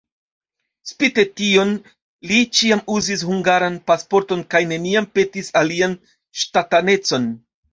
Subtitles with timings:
[0.91, 1.73] Spite tion
[2.31, 5.95] li ĉiam uzis hungaran pasporton kaj neniam petis alian
[6.45, 7.31] ŝtatanecon.